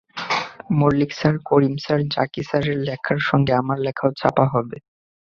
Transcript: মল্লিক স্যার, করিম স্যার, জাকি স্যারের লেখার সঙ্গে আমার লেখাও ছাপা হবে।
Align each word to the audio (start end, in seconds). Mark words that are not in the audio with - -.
মল্লিক 0.79 1.11
স্যার, 1.13 1.35
করিম 1.45 1.75
স্যার, 1.77 1.99
জাকি 2.07 2.41
স্যারের 2.43 2.77
লেখার 2.79 3.19
সঙ্গে 3.29 3.53
আমার 3.53 3.77
লেখাও 3.79 4.11
ছাপা 4.11 4.45
হবে। 4.53 4.77